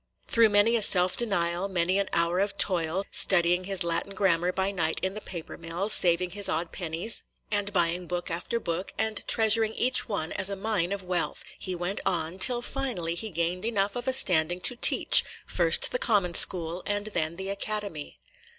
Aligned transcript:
Through 0.27 0.49
many 0.49 0.75
a 0.75 0.81
self 0.81 1.15
denial, 1.15 1.69
many 1.69 1.99
an 1.99 2.09
hour 2.11 2.39
of 2.39 2.57
toil,– 2.57 3.03
studying 3.23 3.65
his 3.65 3.83
Latin 3.83 4.15
grammar 4.15 4.51
by 4.51 4.71
night 4.71 4.97
in 5.03 5.13
the 5.13 5.21
paper 5.21 5.59
mill, 5.59 5.89
saving 5.89 6.31
his 6.31 6.49
odd 6.49 6.71
pennies, 6.71 7.21
and 7.51 7.71
buying 7.71 8.07
book 8.07 8.31
after 8.31 8.59
book, 8.59 8.95
and 8.97 9.23
treasuring 9.27 9.75
each 9.75 10.09
one 10.09 10.31
as 10.31 10.49
a 10.49 10.55
mine 10.55 10.91
of 10.91 11.03
wealth,– 11.03 11.43
he 11.59 11.75
went 11.75 12.01
on, 12.03 12.39
till 12.39 12.63
finally 12.63 13.13
he 13.13 13.29
gained 13.29 13.63
enough 13.63 13.95
of 13.95 14.07
a 14.07 14.13
standing 14.13 14.59
to 14.61 14.75
teach, 14.75 15.23
first 15.45 15.91
the 15.91 15.99
common 15.99 16.33
school 16.33 16.81
and 16.87 17.05
then 17.13 17.35
the 17.35 17.49
Academy. 17.49 18.17